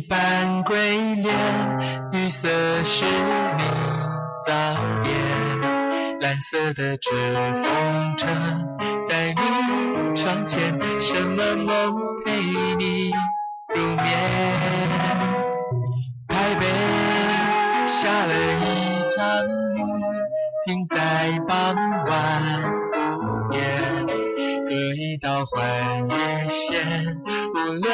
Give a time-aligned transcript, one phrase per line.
[0.00, 0.76] 是你扮鬼
[1.16, 1.26] 脸，
[2.10, 2.48] 绿色
[2.84, 3.64] 是你
[4.46, 4.52] 早
[5.04, 5.12] 恋，
[6.20, 8.26] 蓝色的纸风车
[9.08, 9.40] 在你
[10.16, 12.32] 窗前，什么梦陪
[12.78, 13.10] 你
[13.74, 14.08] 入眠？
[16.28, 16.66] 台北
[18.02, 18.64] 下了一
[19.14, 19.20] 场
[19.74, 19.78] 雨，
[20.64, 20.96] 停在
[21.46, 21.76] 傍
[22.06, 22.62] 晚
[23.18, 23.60] 午夜，
[24.64, 26.10] 隔一道换日
[26.70, 27.16] 线。
[27.52, 27.84] 无论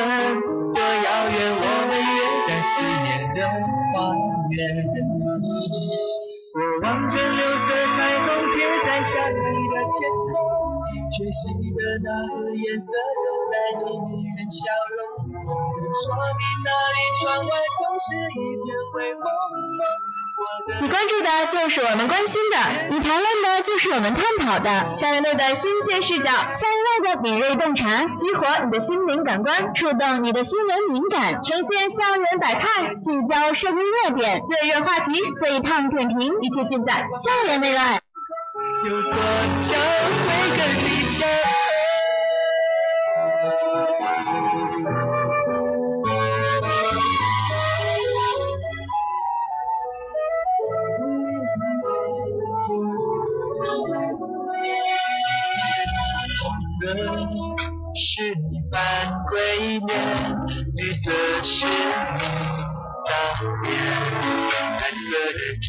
[0.73, 1.65] 多遥远，我
[3.97, 4.13] 花
[4.53, 4.61] 园。
[6.53, 9.33] 我望着六色彩虹贴在下雨
[9.73, 10.37] 的天空，
[11.17, 11.41] 缺席
[11.73, 12.93] 的那个颜色
[13.25, 13.89] 都在你
[14.37, 14.61] 的笑
[14.93, 15.33] 容。
[15.33, 17.49] 说明那里窗外
[17.81, 19.81] 总是一片灰蒙蒙。
[20.83, 22.59] 你关注的就是我们关心的，
[22.91, 24.69] 你谈论的就是我们探讨的。
[25.01, 36.93] 校园内的新鲜视角，校园内的敏锐洞察，激活你的心灵感官，触动你的新闻敏感，呈现校园百态，聚焦社会热点、热热话题，最烫点评，一切尽在
[37.25, 37.99] 校园内外。
[38.85, 39.75] 有多久
[40.27, 41.27] 没跟你说？
[57.97, 58.77] 是你扮
[59.31, 59.91] 鬼脸，
[60.75, 61.11] 绿色
[61.43, 62.21] 是你
[63.07, 63.11] 早
[63.65, 63.73] 恋，
[64.53, 65.67] 蓝色的纸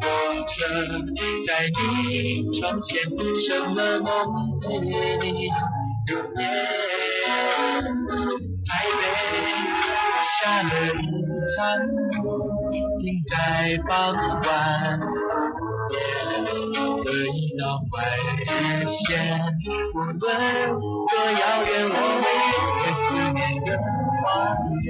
[0.00, 0.02] 风
[0.46, 0.52] 车
[1.48, 1.80] 在你
[2.60, 2.86] 窗前，
[3.40, 4.06] 什么梦
[4.60, 4.64] 陪
[5.18, 5.50] 你
[6.06, 6.38] 入眠？
[8.66, 8.70] 台
[9.00, 9.02] 北
[10.40, 11.04] 下了一
[11.56, 11.56] 场
[12.12, 12.14] 雨，
[13.00, 13.34] 停在
[13.88, 13.92] 傍
[14.42, 14.46] 晚
[15.84, 18.42] 午夜，隔一道换日
[19.06, 19.08] 线。
[19.94, 22.40] 无论多遥远，我们约
[22.80, 23.02] 在思
[23.32, 23.68] 念的
[24.22, 24.24] 花
[24.82, 24.86] 园。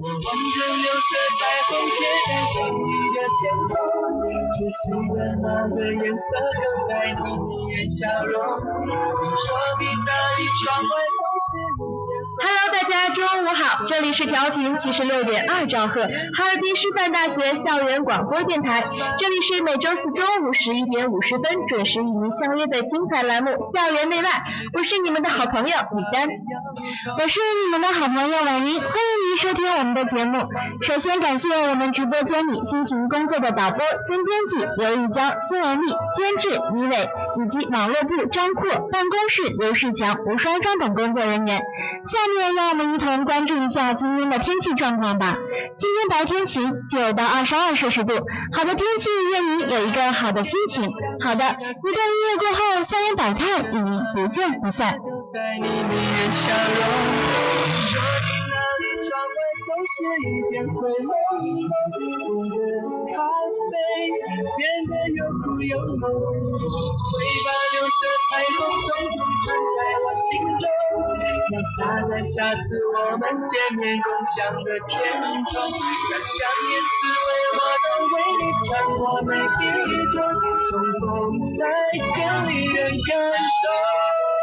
[0.00, 2.78] 我望着六色彩虹贴在上你
[3.14, 3.72] 的天空，
[4.54, 5.44] 缺席的那
[5.74, 6.18] 个颜色
[6.60, 8.32] 就在你女人笑容。
[8.86, 9.46] 你说
[9.80, 11.93] 明那里窗外总是一片。
[12.36, 18.82] Hello，大家中午好，这里是调频七十六点二兆赫，哈尔滨师范大学校园广播电台，
[19.20, 24.28] 这里是每周四中午十一点五十分准时与您相约的精彩栏目《校园内外》，
[24.72, 26.28] 我是你们的好朋友李丹，
[27.18, 30.48] 我是你们的好朋友婉云，欢迎您收听我们的节目。
[30.82, 33.78] 首先感谢我们直播间里辛勤工作的导播
[34.08, 41.58] 兼编辑刘玉娇、孙文丽，监制李伟以及网络部张阔、办公室刘世强、吴双双等工作人员。
[41.58, 45.36] 下面让我们一同关注一下今天的天气状况吧。
[45.78, 48.14] 今天白天晴，九到二十二摄氏度，
[48.52, 50.88] 好的天气愿你有一个好的心情。
[51.22, 54.98] 好的，一段音乐过后，校园百态与您不见不散。
[55.32, 56.82] 在你女人笑容，
[59.94, 61.78] 总是一片灰蒙蒙，
[62.26, 62.58] 我的
[63.14, 63.22] 咖
[63.70, 63.72] 啡
[64.58, 67.14] 变得又苦又浓，会
[67.46, 69.14] 把六色彩虹总是
[69.46, 70.66] 存在我心中，
[71.54, 79.70] 要洒在下次我们见面共享的天空，让想念滋味我都为你尝过每一
[80.10, 80.18] 种
[80.70, 81.06] 重逢
[81.56, 81.62] 再
[82.02, 84.33] 更令人感动。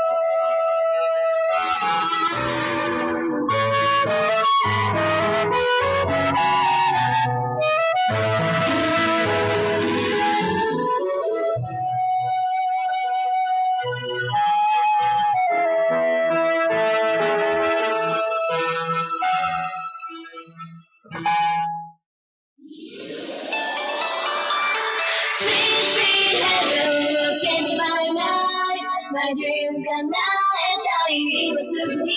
[29.11, 29.43] 魔獣
[29.83, 30.15] がな
[30.55, 32.15] えたいつに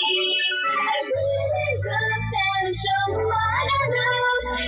[1.85, 4.09] Attention, what I do,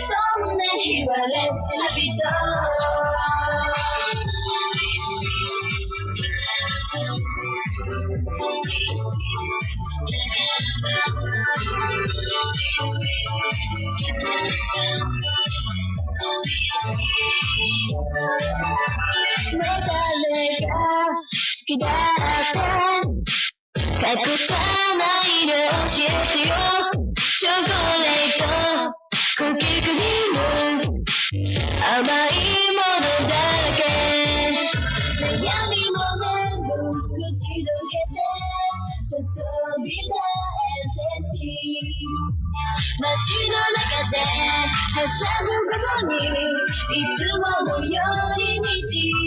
[0.07, 0.21] so
[0.57, 3.17] many wallets happy doors.
[19.53, 21.36] メタルが
[21.67, 21.89] きだっ
[22.53, 22.59] て
[23.03, 24.15] 隠
[24.47, 24.55] さ
[24.95, 26.55] ないで教えてよ
[27.41, 28.47] チョコレート
[29.35, 30.39] クッキークリーム
[31.83, 32.39] 甘い
[32.71, 33.35] ものだ
[33.75, 33.83] け
[35.19, 35.35] 悩
[35.67, 38.23] みも全部口どけて
[39.09, 39.43] ちょっと
[39.83, 41.35] びたえて
[42.99, 43.03] 街
[43.51, 44.15] の中で
[44.95, 47.91] はしゃぐことにいつものよ
[48.35, 49.26] うに道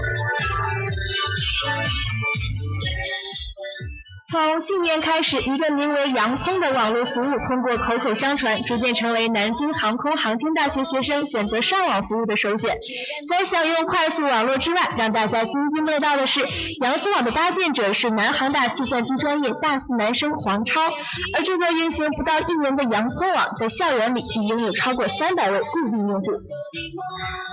[4.31, 12.77] 从去年开始，一个名为“洋葱”的网络服务通过口口相传，逐渐成为南京航空航天大学学生选择上网服务的首选。
[13.29, 16.39] 在享用快速网络之外，让大家津津乐道的是，
[16.79, 20.79] 洋葱网的搭建者是南航大计算机专业大四男生黄超。
[21.35, 26.25] 而这个运行不到一年的洋葱网，在校园里已拥有超过三百位固定用户。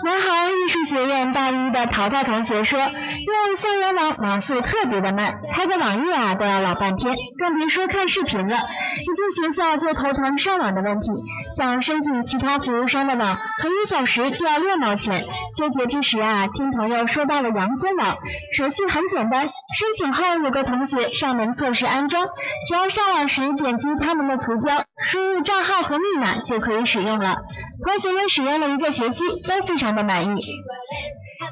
[0.04, 8.56] 南航艺术学院大一的淘淘同学说，用校园网网速特别的慢，开个网页啊都要老半天，更别说看视频了。
[8.56, 11.08] 一进学校就头疼上网的问题，
[11.56, 15.26] 想申请其他服务商的网，可一小时就要六毛钱。
[15.56, 18.16] 纠结之时啊，听朋友说到了洋葱网，
[18.56, 22.24] 手续很简单，申请后有个同学上门测试安装，
[22.68, 27.38] 只要上网时点击他们的图标，输入账号和密码就可以使用了。
[27.84, 30.40] 同学们使用了一个学期，都非常的满意。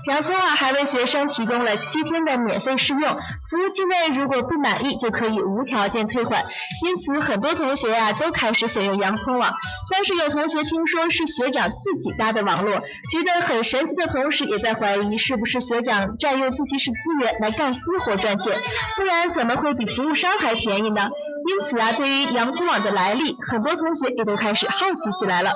[0.08, 6.44] 洋葱网还为学生提供了七天的免费试用，服务期内如果不满意就可以无条件退换。
[6.84, 9.52] 因此，很多同学啊都开始选用洋葱网。
[9.90, 12.78] 但是有同学听说是学长自己搭的网络，
[13.10, 18.60] 觉得很神奇的同时，也在怀疑是不是学长占用自习室资源来干私活赚钱，
[18.96, 21.08] 不然怎么会比服务商还便宜呢？
[21.48, 25.52] 因此啊，对于洋葱网的来历，很多同学也都开始好奇起来了。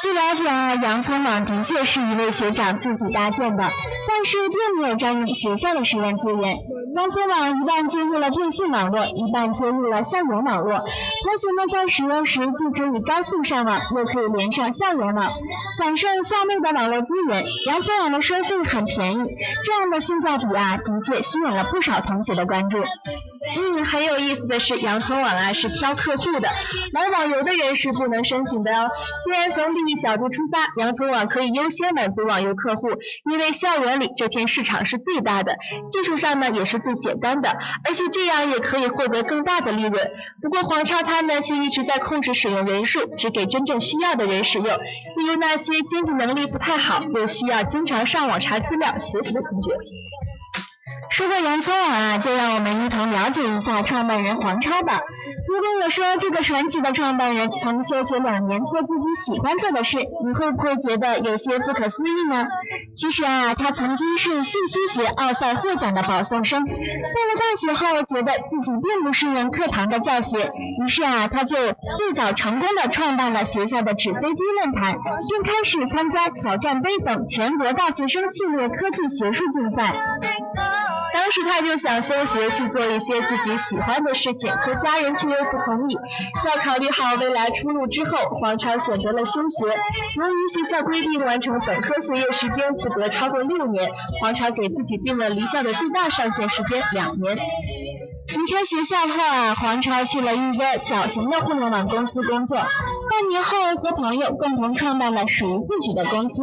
[0.00, 3.64] 据了解啊，洋葱网的确是一位学长自己搭建的，
[4.08, 6.56] 但是并没有占用学校的使用资源。
[6.94, 10.78] 洋葱网一半接入了电信网络，一半接入了校园网络。
[10.78, 15.32] 同学们在使用时既可以高速上网，又可以连上校园网，
[15.78, 17.44] 享受校内的网络资源。
[17.66, 19.18] 洋葱网的收费很便宜，
[19.64, 22.78] 这样的性价比啊，的确吸引了不少同学的关注。
[23.56, 26.48] 嗯，很有意思的是，洋葱网啊是挑客户的，
[26.92, 28.88] 买网游的人是不能申请的哦。
[29.24, 32.88] 虽然从利益角度出发，洋葱网可以优先满足网游客户，
[33.30, 35.56] 因为校园里这片市场是最大的，
[35.90, 37.50] 技术上呢也是最简单的，
[37.84, 40.10] 而且这样也可以获得更大的利润。
[40.42, 49.72] 不过黄超他呢却一直在控制使用人数，只给真正需要的人使用，例如那些经济能力不太好又需要经常上网查资料学习的同学。
[51.10, 55.00] 说到洋葱网啊，就让我们一同了解一下创办人黄超吧。
[55.48, 62.46] 如果我说这个传奇的创办人曾休学两年做自己喜欢做的事，你会不会觉得有些不可思议呢？
[62.94, 70.52] 其实啊，他曾经是信息学奥赛获奖的保送生，到了大学后觉得自己并不适应课堂的教学，
[70.84, 74.98] 于是啊，他就最早成功的创办了学校的纸飞机论坛，
[75.30, 79.96] 并开始参加挑战杯等全国大学生系列科技学术竞赛。
[81.12, 85.96] 当时他就想休学去做一些自己喜欢的事情，可家人却又不同意。
[86.44, 89.66] 在考虑好未来出路之后，黄超选择了休学。
[90.16, 97.38] 由于学校规定完成本科学业时间不得超过六年，黄超给自己定了离校的最大上限时间两年。
[98.28, 102.58] 离开学校后啊，黄超去了一个小型的互联网公司工作。
[102.58, 106.34] 半年后，和朋友共同创办了属于自己的公司，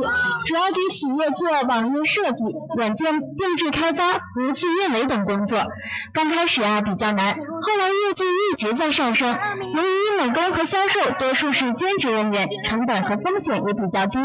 [0.48, 2.44] 主要给企业做网页设计、
[2.76, 5.64] 软件定制开发、服务器运维等工作。
[6.12, 9.38] 刚开始啊比较难，后来业绩一直在上升。
[9.76, 14.18] 由于美工和销售多数是兼职人员，成本和风险也比较低。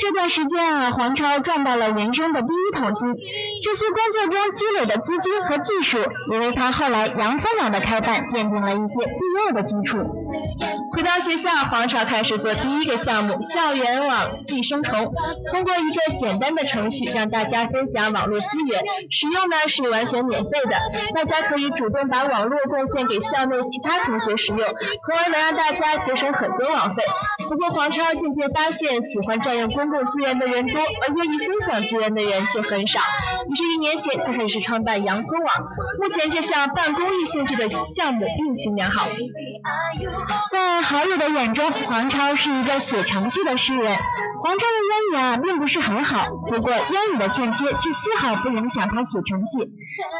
[0.00, 3.14] 这段时间啊，黄超赚到了人生的第一桶金。
[3.62, 5.98] 这些工作中积累的资金和技术，
[6.32, 10.25] 也为他后来杨三郎的开办奠定了一些必要的基础。
[10.96, 15.12] 回到学校，黄超开始做第一个项目——校园网寄生虫。
[15.52, 20.76] 通过一个简单的程序，让大家分享网络资源，使用呢是完全免费的。
[21.14, 27.02] 大家可以主动把网络贡献给校内其他同学使用，从而能让大家节省很多网费。
[27.50, 33.00] 不过黄超渐渐发现，喜欢占用公共资源的人多，而愿意分享资源的人却很少。
[33.50, 35.54] 于是，一年前他开始创办洋葱网。
[36.00, 39.06] 目前这项半公益性质的项目运行良好。
[40.50, 43.96] 在好友的眼中，黄超是一个写程序的诗人。
[44.38, 49.68] 黄超的英语啊，并不是很好，不过英语的欠缺却丝毫不影响他写程序。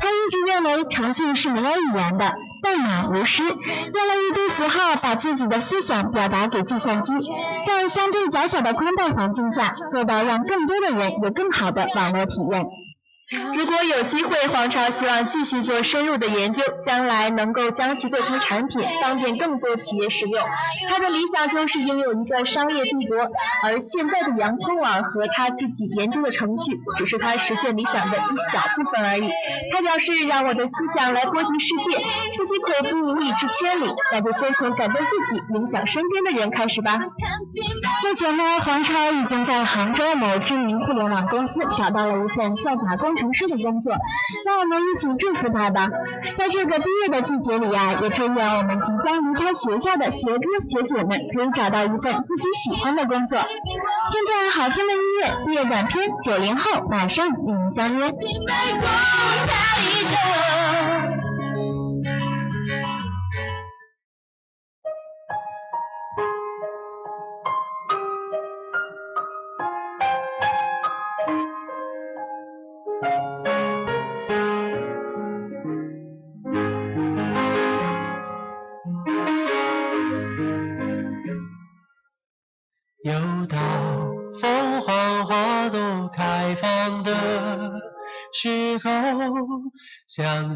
[0.00, 2.32] 他一直认为程序是没有语言的，
[2.62, 7.12] 代码无诗，用了一堆符号把自己的思想表达给计算机，
[7.66, 12.66] 在相对较小的宽带环境下，做到让更多的人有更好的网络体验。
[13.28, 20.46] 如果有机会，黄超希望继续做深入的研究，将来能够将其做成产品，方便更多企业使用。
[20.88, 23.18] 他的理想就是拥有一个商业帝国，
[23.64, 29.28] 而现在的洋葱网和他自己研究的程序，只是他实现理想的一小部分而已。
[29.72, 31.98] 他表示：“让我的思想来波及世界，
[32.38, 36.96] 自己跬步无以至千里，那就先从感动自己、影响身边的人开始吧。”
[38.06, 43.15] 目前呢，黄超已经在杭州某知名互联网公司找到了一份算法工。
[43.16, 43.92] 城市的工作，
[44.44, 45.88] 让我们一起祝福他吧。
[46.38, 53.38] 在这个毕业的季节里啊，也祝愿我们即将离开学校的学哥学姐们可以找到一份自己喜欢的工作。
[53.38, 58.12] 现在好听的音乐，毕业短片，九零后马上与您相约。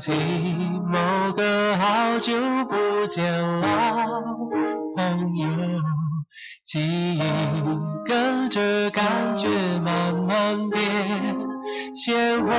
[0.01, 0.11] 起
[0.91, 2.33] 某个好久
[2.65, 3.69] 不见老
[4.97, 5.47] 朋友，
[6.67, 7.21] 记忆
[8.07, 9.47] 跟着感觉
[9.81, 10.81] 慢慢变
[11.95, 12.51] 鲜活，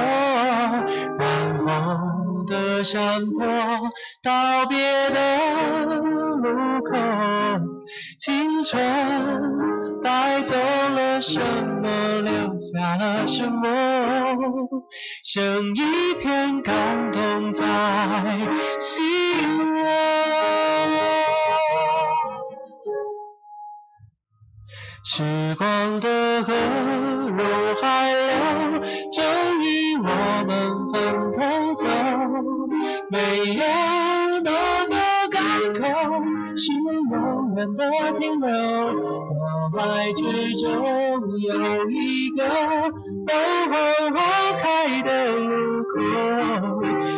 [1.17, 3.47] 染红的山坡，
[4.23, 4.60] 道
[15.33, 17.61] 剩一片感动在
[18.79, 19.81] 心窝。
[25.03, 27.43] 时光的河入
[27.81, 28.79] 海流，
[29.13, 29.19] 终
[29.63, 30.03] 于我
[30.45, 30.49] 们
[30.91, 30.93] 分
[31.33, 31.39] 头
[31.75, 31.83] 走。
[33.09, 33.17] 没
[33.55, 33.61] 有
[34.41, 34.49] 哪
[34.87, 34.95] 个
[35.31, 35.39] 港
[35.73, 35.81] 口
[36.55, 36.63] 是
[37.11, 37.30] 永
[37.75, 37.89] 的
[38.19, 38.47] 停留。
[38.49, 40.21] 脑海之
[40.61, 40.67] 中
[41.39, 42.39] 有一个。
[43.23, 43.37] 等
[43.69, 43.75] 候
[44.15, 44.19] 花
[44.53, 45.93] 开的路口，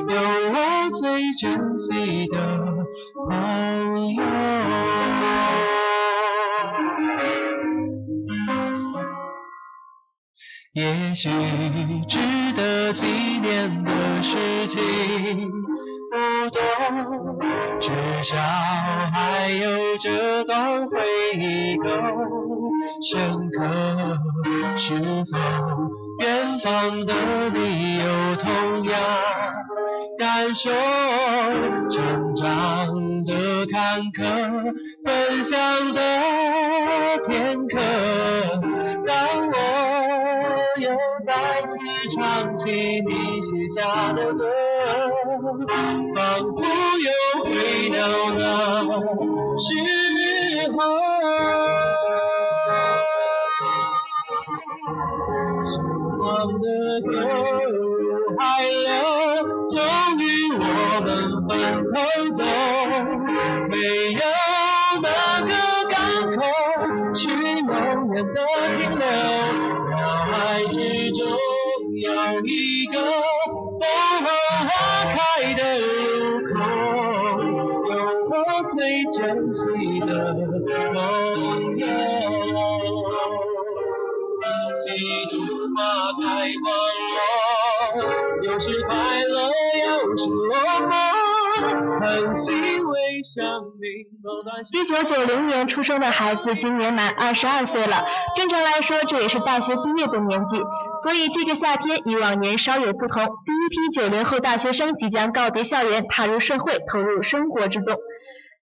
[0.10, 0.14] 有
[0.52, 0.56] 我
[1.00, 1.02] 最
[1.40, 1.42] 珍
[1.80, 2.36] 惜的
[3.30, 3.32] 朋
[4.16, 4.20] 友。
[10.74, 11.30] 也许
[12.10, 12.18] 值
[12.58, 15.50] 得纪念的事情
[16.14, 16.20] 不
[16.52, 16.62] 多，
[17.80, 17.90] 至
[18.24, 18.38] 少
[19.12, 21.00] 还有这段回
[21.40, 21.88] 忆够
[23.02, 23.58] 深刻。
[24.78, 24.94] 是
[25.32, 25.38] 否
[26.20, 28.94] 远方的你有同样
[30.20, 30.70] 感受？
[31.90, 32.94] 成长
[33.26, 34.22] 的坎坷，
[35.04, 36.00] 分享的
[37.28, 37.80] 片刻，
[39.08, 39.18] 当
[39.50, 39.54] 我
[40.80, 40.92] 又
[41.26, 41.34] 再
[41.68, 41.74] 次
[42.16, 42.70] 唱起
[43.02, 44.44] 你写下的歌，
[61.72, 62.13] 们
[94.72, 98.06] 一九九零年出生的孩子今年满二十二岁了，
[98.36, 100.58] 正常来说这也是大学毕业的年纪，
[101.04, 103.24] 所以这个夏天与往年稍有不同。
[103.24, 107.98] 第一批九零后大学生即将告别校园，踏入社会，投入生活之中。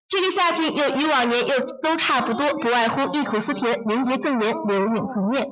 [0.09, 5.47] 这个夏天又与往年又都差不多，不外乎忆苦思甜，临别赠言，留影存念。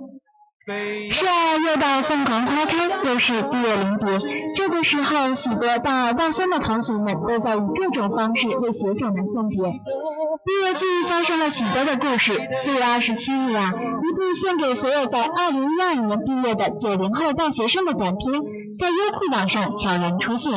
[1.10, 4.20] 是啊，又到凤凰花开，又是毕业临别。
[4.56, 9.58] 这个时候，许多大二、大三的同学们都在以各种方式为学长们送别。
[9.58, 12.40] 毕业季发生了许多的故事。
[12.64, 18.32] 四月二十七日啊，一部献给所有在二零一二年毕业的九零后大学生的短片，
[18.78, 20.52] 在优酷网上悄然出现，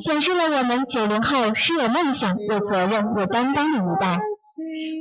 [0.00, 4.20] 显示了我们九零后是有梦想、有责任、有担当的一代。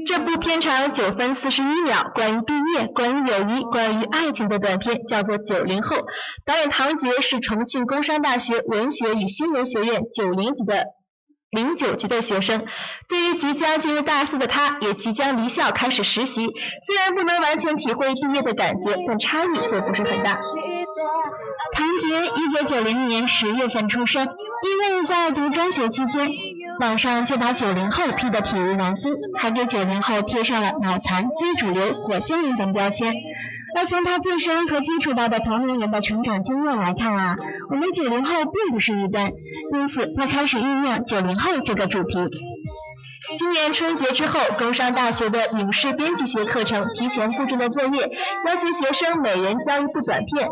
[0.07, 5.97] 这部片长九分四十一秒，关于毕业、关于友谊、关于爱情的短片，叫做《九零后》。
[6.45, 10.85] 导演唐杰是重庆工商大学文学与新闻学院九零级的
[11.51, 12.65] 零九级的学生。
[13.07, 16.33] 对于即将进入大四的他，也即将离校开始实习。
[16.87, 20.39] 虽然不能完全体会毕业的感觉，但差异却不是很大。
[21.73, 26.27] 唐杰一九九零年十月份出生，因为在读中学期间。
[26.79, 33.13] 网上就把九零后批得体无完肤，还给九零后贴上了脑残、非主流、火星人等标签。
[33.75, 37.35] 而从他自身和接触到的同龄人的成长经验来看啊，
[37.69, 39.31] 我们九零后并不是异端，
[39.73, 42.15] 因此他开始酝酿九零后这个主题。
[43.37, 48.09] 今年春节之后，工商大学的影视编辑学课程提前布置了作业，
[48.47, 50.47] 要求学生每人交一部短片。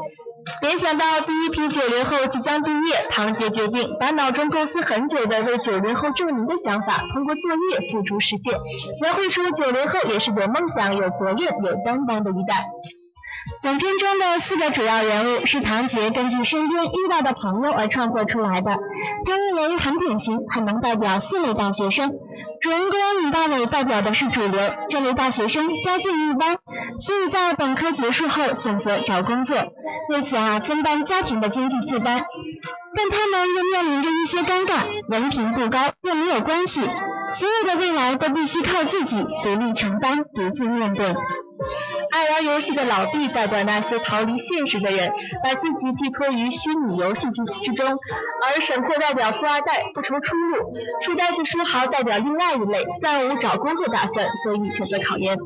[0.61, 8.53] 联想到第一批九零后即将毕业，唐杰决定把脑中构思很久的为九零后证明的想法，通过作业付诸实践，
[9.01, 12.65] 描绘出九零后也是有梦想、有责任、有担当的一代。
[13.61, 18.77] 短片中的四个主要人物是唐杰根据身边遇到的朋友而创作出来的，
[19.25, 22.11] 他认为很典型，很能代表四类大学生。
[22.61, 24.59] 主人公李大伟代表的是主流，
[24.89, 26.57] 这类大学生家境一般，
[27.01, 29.57] 所以在本科结束后选择找工作，
[30.09, 32.25] 为此啊分担家庭的经济负担，
[32.95, 36.81] 但他们又面临着一些尴尬，文凭不高又没有关系，
[37.39, 41.15] 所有的未来都必须靠自己独立承担，独自面对。
[42.11, 45.11] 爱玩游戏的老毕代表那些逃离现实的人，
[45.43, 47.95] 把自己寄托于虚拟游戏之之中；
[48.45, 50.57] 而沈括代表富二代，不愁出路；
[51.05, 55.37] 书呆子书豪代表另外一类，暂无找工作打算，所以选择考研。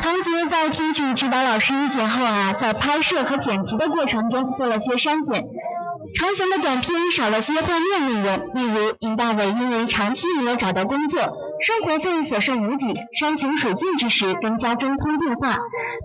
[0.00, 5.44] 唐杰在听取指导老师意见后啊，在拍摄和剪辑的过程中做了些删减。
[6.14, 15.58] 长型的短片少了些画面内容，例如尹大伟因为长期没有找到工作，生活费所剩无几，山穷水尽之时跟家中通电话，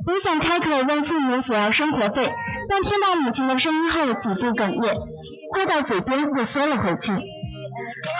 [0.05, 2.31] 本想开口问父母索要生活费，
[2.69, 4.93] 但听到母亲的声音后几度哽咽，
[5.53, 7.11] 话到嘴边又缩了回去。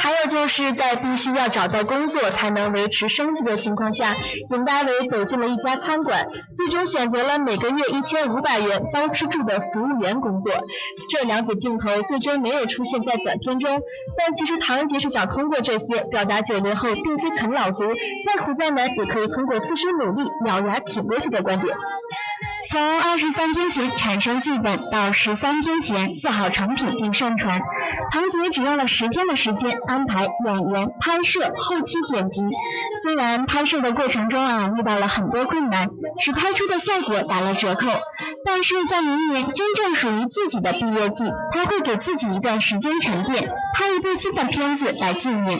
[0.02, 4.16] 还有就是在必须要找到工作才能维持生计的情况下，
[4.52, 10.54] 尹大伟走进了一家餐馆，最终选择了每个月一千五百元包吃住的服务员工作。
[11.10, 13.82] 这两组镜头最终没有出现在短片中，
[14.18, 17.84] 但其实唐杰是想通过这些表达九零后并非啃老族，
[18.26, 21.76] 再苦再难也可以通过自身努力咬牙挺过去的观点。
[22.72, 27.60] 从二十三天前产生剧本到十三天前做好成品并上传，
[28.12, 32.42] 唐杰只用了十天的时间安排演员、拍摄、后期剪辑。
[33.04, 35.90] 虽然拍摄的过程中啊遇到了很多困难，
[36.22, 37.88] 使拍出的效果打了折扣，
[38.46, 45.60] 但是在明年真正属于自己的毕业季，他会给自己一段时间沉淀，拍一部新的片子来纪念。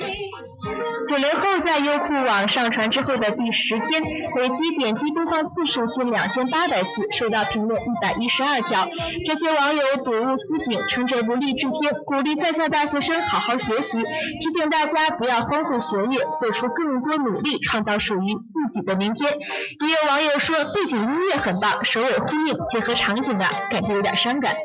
[1.08, 8.88] 九零后在优酷网上传之后的第十天，累计点击播放次数近两千八百次，收到评论一百一十二条。
[9.26, 13.98] 这些网友睹物思景，称这部励志片鼓励在校大学生好好学习，
[14.42, 19.34] 提醒大家不要荒废学业，做出更多努力，创造属于自己的明天。
[19.34, 24.56] 也有网友说背景音乐很棒，首尾呼应，结合场景的感觉有点伤感。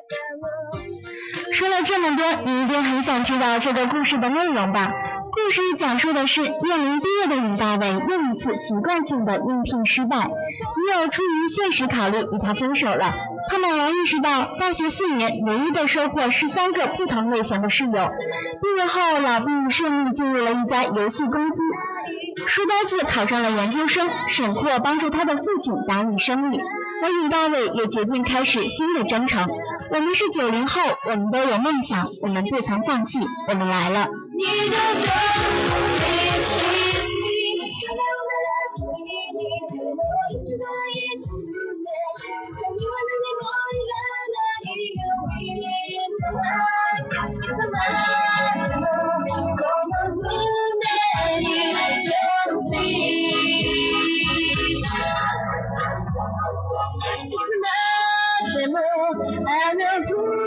[1.52, 4.92] 说了这么多，你一定很想知道这个故事的内容吧？
[5.44, 13.14] 故事讲述的是面临毕业的尹大伟又一次习惯性的应聘失败，女友出于现实考虑与他分手了。
[13.48, 17.90] 他猛然意识到，大学四年唯一的收获是三个不同类型的室友。
[17.92, 21.56] 毕业后，老毕顺利进入了一家游戏公司，
[22.46, 26.60] 书呆子考上了研究生，沈括帮助他的父亲打理生意，
[27.02, 29.48] 而尹大伟也决定开始新的征程。
[29.90, 34.08] 我们是九零后，我们都有梦想，我们不曾放弃，我们来了。
[58.76, 60.37] and you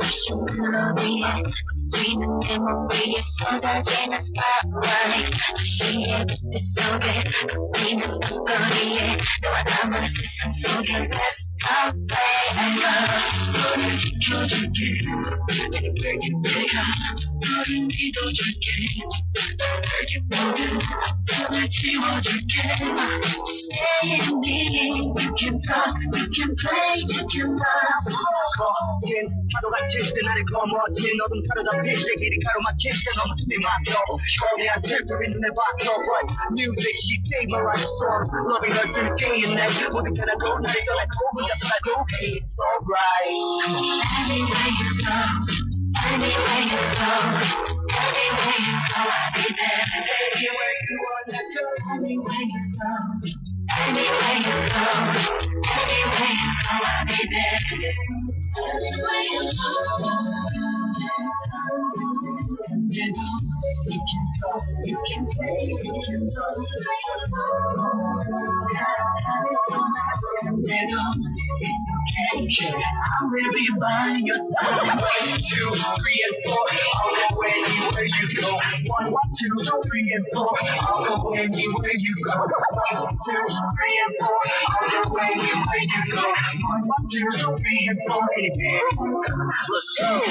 [0.00, 1.42] 다시 너 위에
[1.90, 7.06] 지는 내몸 위에 쏟아지는 spotlight 도시의 빛빛 속에
[7.50, 12.96] 걷는 밤거리에 너와 나만의 세상 속에 Let's talk forever
[13.52, 14.80] 너를 지켜줄게
[16.00, 16.74] 내게 내가
[17.42, 18.66] 너를 믿어줄게
[19.82, 20.78] 내게 모든
[21.48, 22.54] 걸 지워줄게
[29.91, 33.91] 같이 때 나를 거머쥔 어둠 타르다 빛의 길이 가로막힐 때 너무 숨이 막혀
[34.39, 39.43] 처음이야 슬픔이 눈에 박혀 Right music she save my right song Loving her through day
[39.43, 43.35] and night 모든 가라고 나를 떠나고 혼자 떠나고 Hey it's alright
[44.31, 45.17] Anywhere you go,
[45.99, 47.13] anywhere you go,
[47.99, 49.83] anywhere you go, I'll be there.
[49.91, 51.63] Anywhere you wanna go
[51.99, 53.34] Anywhere you go,
[53.86, 54.86] anywhere you go,
[55.72, 56.26] anywhere you go,
[56.70, 57.60] I'll be there.
[58.58, 60.10] Anywhere you go.
[62.88, 63.06] You
[63.86, 65.26] you can go, you can
[65.68, 66.46] you can go,
[70.64, 74.86] you know, I will be by your side.
[74.86, 76.58] One, two, three, and four.
[76.94, 78.50] I'll go anywhere you go.
[78.52, 80.50] One, two, three, and four.
[80.80, 82.34] I'll go anywhere you go.
[82.38, 83.42] One, two,
[83.76, 84.38] three, and four.
[84.94, 86.22] I'll go anywhere you go.
[86.86, 88.28] One, two, three, and four.
[89.70, 90.22] Let's go.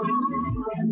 [0.08, 0.19] there.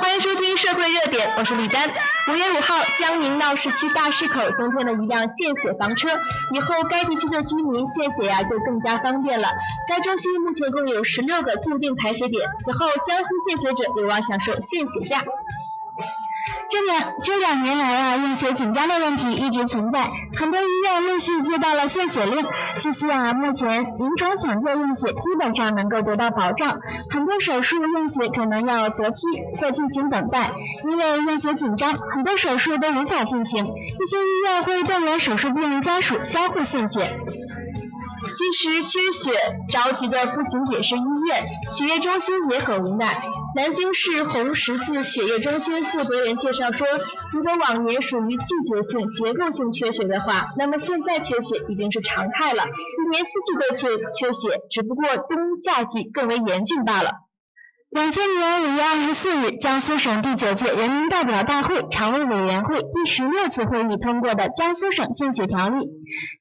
[0.00, 1.86] 欢迎收听社会热点我是李丹
[2.30, 6.08] 五月五号江宁闹市区大市口增添了一辆献血房车
[6.52, 9.46] 以后该地区的居民献血呀就更加方便了
[9.86, 15.22] 该中心目前共有十六个固定采血点此后江西献血者有望享受献血价
[16.72, 22.42] 这两这两年来啊，验血紧张的问题一直存在，很多医院陆续接到了献血令。
[22.80, 26.78] 据悉啊，目前临床抢救验血基本上能够得到保障，
[27.10, 29.20] 很多手术验血可能要择期
[29.60, 30.50] 或进行等待，
[30.86, 33.66] 因为验血紧张，很多手术都无法进行。
[33.66, 37.18] 一些医院会动员手术病人家属相互献血。
[38.36, 39.30] 其实缺血
[39.70, 43.22] 着急的不仅仅是医院，血液中心也很无奈。
[43.54, 46.86] 南京市红十字血液中心负责人介绍说，
[47.32, 57.12] 如果往年属于季节性、结构性缺血的话，那么现在缺血已经是常态了，一年四季都缺缺血，只不过冬夏季更为严峻罢了。
[57.92, 65.76] 两千年五月二十四日，江苏省第九届人民代表大会常务委员会第十六次会议通过的《江苏省献血条例》，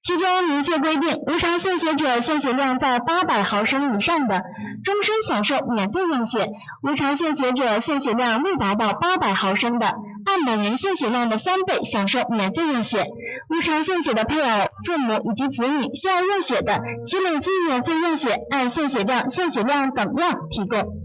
[0.01, 4.41] 其中明确规定，无偿献血者献血量在八百毫升以上的，
[4.85, 6.45] 终身享受免费用血；
[6.83, 13.03] 无偿献血者献血量未达到八百毫升的，按本人献血量的三倍享受免费用血；
[13.49, 21.00] 无偿献血的配偶、父母以及子女需要用血的，其累计免费用血按献血量、献血量等量提供。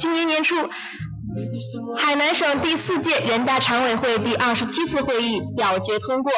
[0.00, 0.54] 今年年初，
[1.96, 6.32] 海南省第四届人大常委会第二十七次会议表决通过《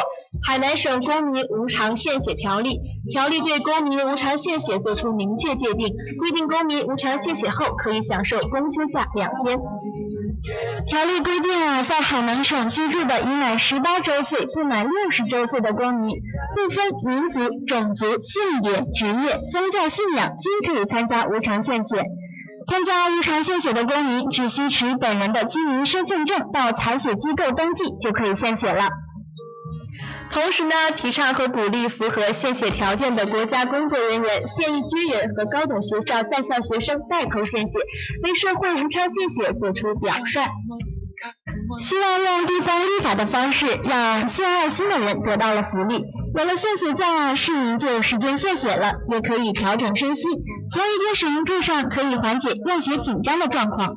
[0.46, 2.78] 海南省公民无偿献血条例》。
[3.12, 9.58] 条例对公民无偿献血作出明确界定，规定公民无偿献血后可以享受公休假两天。
[10.88, 16.16] 条例规定啊，在海南省居住的已满十八周岁不满六十周岁的公民，
[16.56, 22.02] 不分民族、种族、性别、职业、宗教信仰，均可以参加无偿献血。
[22.68, 28.88] 参加无偿献血的公民只需持本人的居民身份证到采血机构登记就可以献血了。
[30.30, 37.72] 同时呢，提倡和鼓励符合献血条件的国家工作人员、现役军人和高等学校在校学生带头献血，
[38.22, 40.46] 为社会无偿献血做出表率。
[41.88, 46.04] 希望用地方立法的方式，让献爱心的人得到了福利。
[46.32, 50.24] 有了献血假，市民就有时间献血了，也可以调整身心。
[50.72, 53.96] 从一天使用课上可以缓解验血紧张的状况。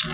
[0.00, 0.06] I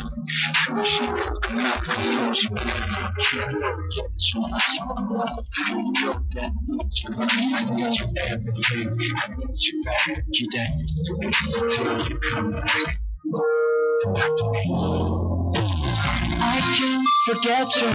[16.77, 17.89] can forget you.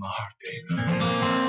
[0.00, 1.47] My heart, baby.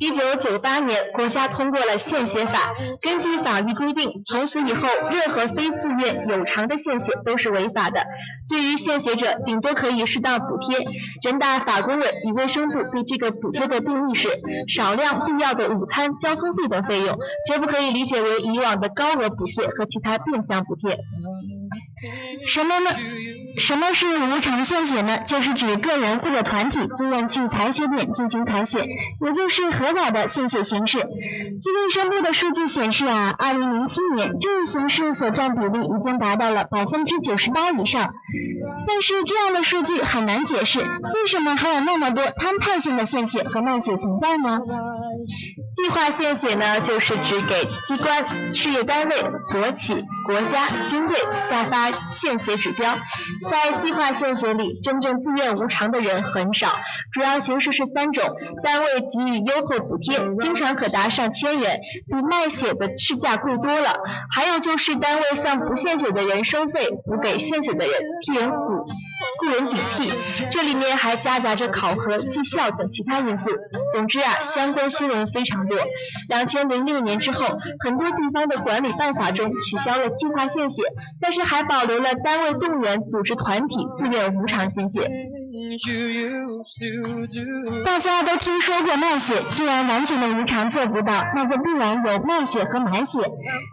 [0.00, 2.74] 一九九八年，国家通过了献血法。
[3.02, 8.02] 根据法律规定，从此以后，任何非自愿有偿的献血都是违法的。
[8.48, 10.78] 对于献血者，顶多可以适当补贴。
[11.22, 14.28] 人大法工委与卫生部对这个补贴的定义是
[14.74, 20.98] 少量必要的午餐、交通费等费用，绝不可以理解为以往的高额补贴和其他变相补贴。
[22.46, 22.90] 什么呢？
[23.58, 25.18] 什么是无偿献血呢？
[25.26, 28.78] 就是指个人或者团体自愿去采血点进行采血，
[29.20, 30.98] 也就是合法的献血形式。
[30.98, 38.10] 据卫生部的数据显示啊，二零零七年这一形式所占比例已经达到了百分之九十八以上。
[38.86, 44.58] 但是这样的数据很难解释，为什么还有那么多摊派性的献血和卖血存在呢？
[45.76, 49.20] 计划献血呢，就是指给机关、事业单位、
[49.52, 51.16] 国企、国家、军队
[51.50, 51.89] 下发
[52.20, 52.96] 献血指标。
[53.50, 56.68] 在计划献血里，真正自愿无偿的人很少，
[57.12, 58.24] 主要形式是三种：
[58.62, 63.92] 单位给予优惠补贴，经常可达上千元，比卖血的市价贵多了；
[64.34, 67.94] 还有就是单位向不献血的人收费，补给献血的人，
[68.26, 68.56] 替人补
[69.40, 70.12] 雇人顶替。
[70.52, 73.50] 这里面还夹杂着考核、绩效等其他因素。
[73.94, 75.78] 总之啊，相关新闻非常多。
[76.28, 77.46] 两千零六年之后，
[77.84, 80.82] 很多地方的管理办法中取消了计划献血，
[81.20, 85.10] 但是还保留了单位动员组织团体自愿无偿献血。
[87.84, 93.20] 大家都听说过卖血，既然完全的无偿做不到，那就必然有卖血和买血。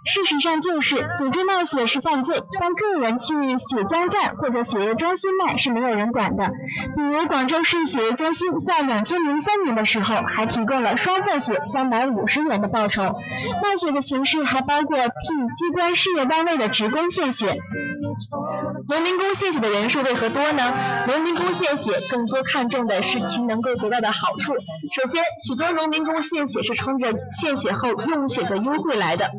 [0.06, 3.26] 事实上就是，组织卖血是犯罪，但个人去
[3.58, 6.50] 血浆站或者血液中心卖是没有人管的。
[6.96, 13.04] 比如广州市血液中心在两千零三年的时候，还提供了双份血三百五十元的报酬。
[13.64, 15.04] 卖血的形式还包括替
[15.58, 17.56] 机关事业单位的职工献血。
[18.90, 20.74] 农民工献血的人数为何多呢？
[21.08, 24.54] 农民工献血，更多看重的是其能够得到的好处。
[24.54, 27.12] 首先，许多农民工献血是冲着
[27.42, 29.30] 献血后用血的优惠来的。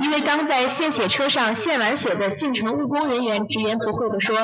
[0.00, 4.36] 一位刚在献血车上献完血的进城务工人员直言不讳地说：“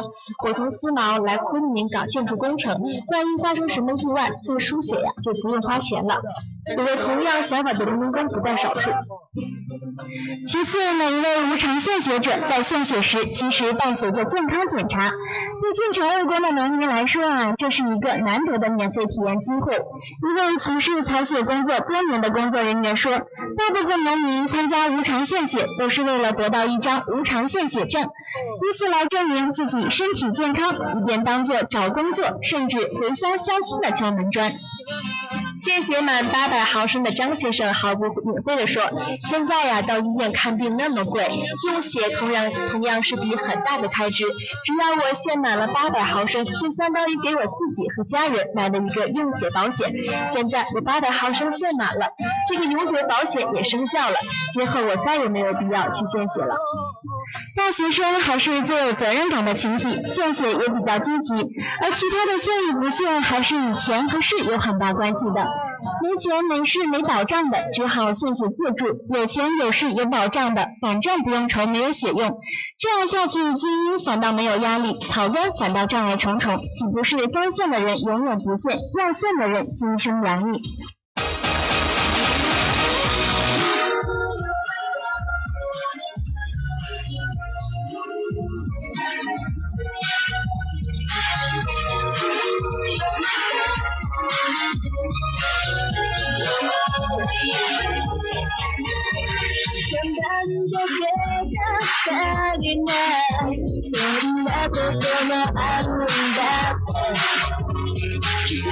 [0.47, 6.21] 我从思茅来昆明搞建筑工程，万一发生什么意外，做输血呀就不用花钱了。”
[6.77, 8.89] 有着同样想法的农民工不在少数。
[10.47, 15.11] 其次，每一位无偿献血者在献血时，其实伴随着健康检查。
[15.11, 19.77] 对进城务工的农民来说啊，这是一个难得的免费体验机会。
[19.77, 34.53] 一位从事采血工作多年的工作人员说，大部分农民参加无偿献血都是为了得到一张无偿献血证，以此来证明自己身体健康，以便当做找工作甚至回乡相亲的敲门砖。
[35.65, 38.83] 献血满八百毫升的张先生毫不隐晦地说
[39.31, 41.25] ：“现在呀，到医院看病那么贵，
[41.69, 44.25] 用血同样同样是笔很大的开支。
[44.65, 49.93] 只要我献满了八百毫升，就相当于给我自己和家人买了一个用血保险。
[50.35, 52.09] 现在我八百毫升献满了，
[52.49, 54.17] 这个永久保险也生效了，
[54.55, 56.57] 今后我再也没有必要去献血了。”
[57.57, 61.35] 大学生还是最有责任感的群体，献血也比较积极，
[61.81, 65.47] 而其他的献与不献还是与钱和势有很大关系的。
[66.03, 72.39] 没钱没势没保障的，只好献血自助；有钱有势有保障的，反正不用愁没有血用。
[72.79, 80.63] 这样下去，精英反倒没有压力，草根反倒障碍重重，岂不是该献的人永远不献，要献的人心生凉意？
[100.43, 100.51] 足
[102.61, 103.55] りない
[103.93, 107.15] そんなこともあるんだって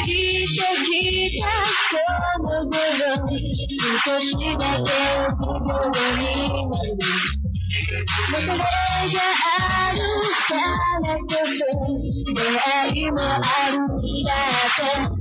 [0.04, 1.46] 気づいてきた
[1.90, 2.74] その頃
[4.04, 4.90] 少しだけ
[5.30, 6.28] 不幸に
[6.68, 6.98] なる
[8.30, 8.58] それが
[9.46, 9.98] ある
[10.48, 10.52] か
[11.02, 11.70] らこそ
[12.34, 13.86] 出会いもあるん
[14.24, 14.30] だ
[15.06, 15.19] って。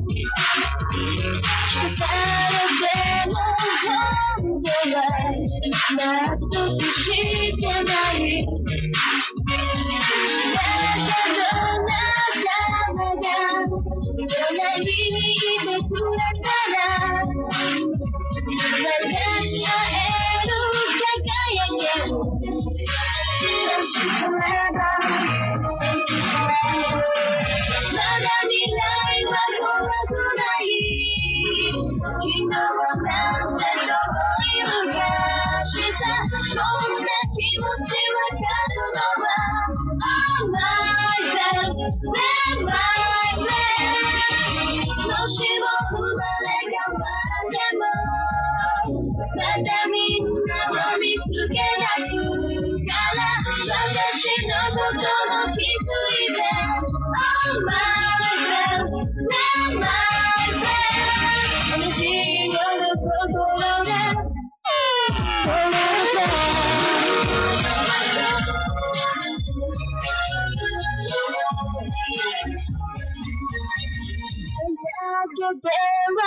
[75.51, 76.21] では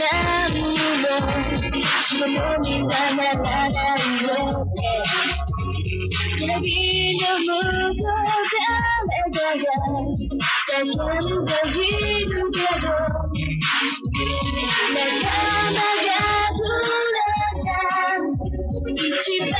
[0.00, 0.58] 何
[1.00, 1.14] も
[2.18, 3.38] ものにはなら
[3.70, 4.28] ないよ
[4.64, 4.76] ね
[6.38, 7.46] テレビの向
[7.94, 8.34] こう
[9.30, 9.70] 誰かが
[10.72, 12.90] 叫んでいるけど
[14.02, 15.06] 仲
[15.70, 16.10] 間が
[16.50, 16.66] く
[17.14, 17.22] れ
[17.62, 17.70] た
[18.90, 19.53] 一番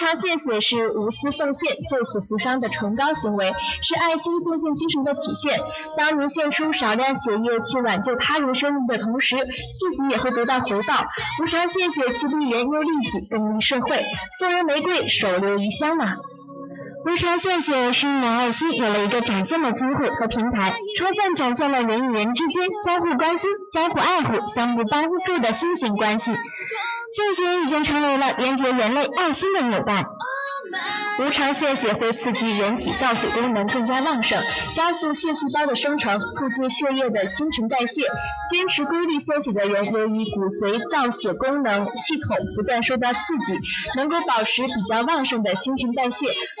[0.00, 3.52] 偿献血是无私奉献、救死扶伤的崇高行为，
[3.82, 5.60] 是爱心奉献精神的体现。
[5.96, 10.94] 当您献出少量血液去挽救他人生命的同时，自己也会得到回报。
[11.42, 14.04] 无偿献血既利人又利己，更利社会。
[14.38, 16.14] 送人玫瑰，手留余香嘛。
[17.04, 26.32] 无偿献血是因为爱心有了一个展现的机会和平台，充分展现了人与人之间相互关心、相互爱护、相互帮助的亲情关系。
[27.15, 30.05] 献血已经成为了连接人类爱心的纽带。
[31.19, 34.41] 无偿献血会刺激人体造血功能更加旺盛，
[34.75, 38.07] 加速血细胞的生成，促进血液的新陈代谢。
[38.49, 43.59] 坚持规律献血的人，由于骨髓造血功能系统不断受到刺激，
[43.97, 46.15] 能够保持比较旺盛的新陈代谢，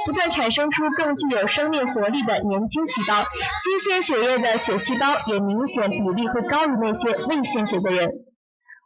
[0.05, 3.23] 不断产生出更具有生命活力的年轻细胞。
[3.63, 8.09] 新鲜血液的血细胞也明显比例会高于那些未献血的人。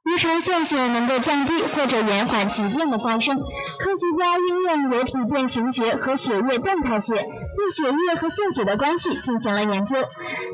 [0.05, 3.35] 无偿献血能够降低或者延缓疾病的发生。
[3.35, 9.95] 科学家应用流体变形学和血液动态学，对血液和献血的关系进行了研究。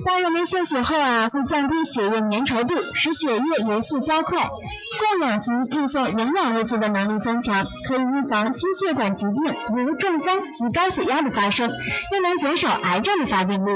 [0.05, 13.71] 当人们献血后啊，会降低血液粘稠度，使血液流速加快，供氧及运送营养物质的能力增强，可以预防心血管疾病，如中风及高血压的发生，又能减少癌症的发病率。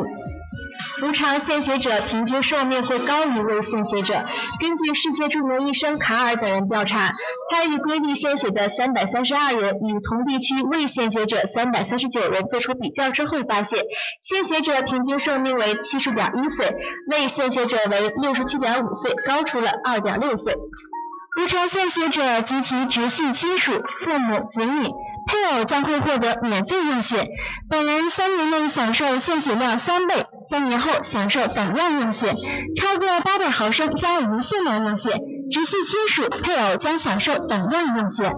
[1.02, 4.26] 无偿献血者平均寿命会高于未献血者。
[4.60, 7.12] 根据世界著名医生卡尔等人调查，
[7.52, 13.84] 参与规律献血的三百三十二人与同地区未献血者三百三十九人做出比较之后发现，
[14.22, 16.74] 献血者平均寿命为七十点一岁，
[17.12, 20.56] 未献血者为六十七点五岁，高出了二点六岁。
[21.38, 23.74] 无偿献血者及其直系亲属、
[24.06, 24.88] 父母、子女、
[25.28, 27.26] 配偶将会获得免费用血，
[27.70, 32.34] 本人三年内享受献血量三倍，三年后享受等量用血，
[32.80, 35.10] 超过八百毫升将无限量用血，
[35.52, 38.32] 直系亲属、配偶将享受等量用血。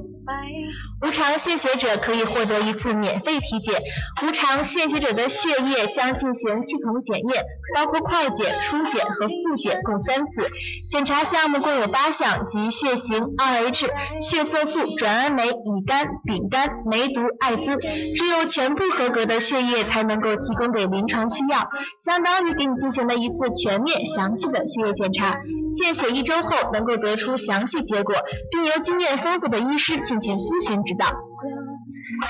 [0.99, 3.79] 无偿献血者可以获得一次免费体检，
[4.23, 5.37] 无偿献血者的血
[5.69, 7.43] 液将进行系统检验，
[7.75, 10.49] 包括快检、初检和复检共三次。
[10.89, 13.87] 检查项目共有八项，即血型、RH、
[14.21, 17.77] 血色素、转氨酶、乙肝、丙肝、梅毒、艾滋。
[18.17, 21.69] 只有全部合格的血液才能够提供给临床需要，
[22.05, 25.37] 相当于给你进行了一次全面详细的血液检查。
[25.77, 28.15] 献血一周后能够得出详细结果，
[28.49, 31.05] 并由经验丰富的医师进行咨询指导。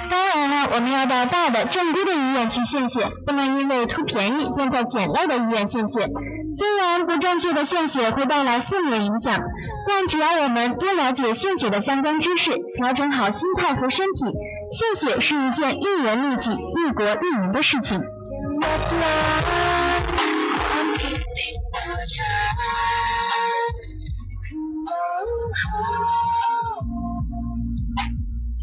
[0.10, 6.10] 当然了，我们要到大的正规的医院去献血，不能因为图便宜便在简陋的医院献血。
[6.58, 9.40] 虽然不正确的献血会带来负面影响，
[9.88, 14.26] 但只要我们多了解献血的相关知识，调整好心态和身体，
[14.74, 18.02] 献血是一件利人利己、利国利民的事情。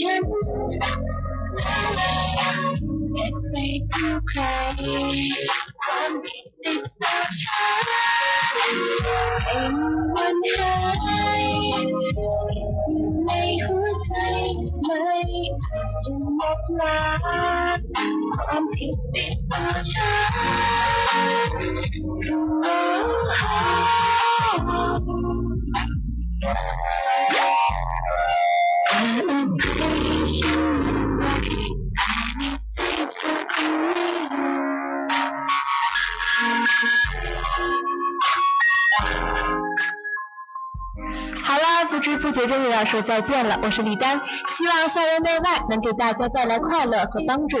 [0.00, 0.22] ฉัน
[3.50, 4.40] ไม่เคร
[5.80, 7.88] ความผิดติดตัวฉัน
[8.52, 8.68] เป็
[9.72, 9.74] น
[10.14, 10.74] วันหา
[11.42, 11.44] ย
[13.24, 13.30] ใน
[13.64, 14.14] หัวใจ
[14.84, 15.04] ไม่
[16.04, 16.98] จะหมดลา
[18.44, 20.12] ความผิดติดตัวฉั
[21.48, 21.52] น
[22.26, 22.48] รู้
[23.40, 23.58] หา
[42.04, 43.58] 知不觉中又要说再见了。
[43.62, 44.20] 我是李丹，
[44.58, 47.56] 希望校园内外能给大家带来快乐和帮助。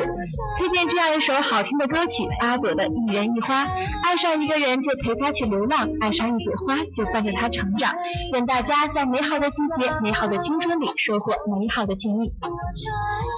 [0.58, 3.64] 推荐这样一首好听的歌曲，阿朵的《一人一花》。
[4.04, 7.90] 爱上一个人就陪他去流浪，爱上一朵花就伴着他成长。
[8.34, 12.30] 愿大家在美好的季节、美好的青春里收获美好的情谊。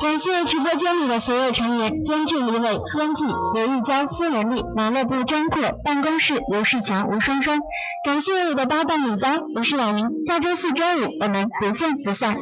[0.02, 7.61] 感谢直播间里的所有成员，监制李伟、编辑刘玉娇、苏文丽，网络部张阔，办公室刘世强、吴双双。
[8.04, 10.04] 感谢我的搭档李丹，我是老宁。
[10.26, 10.84] 下周四周
[11.20, 12.36] 我们不见不散。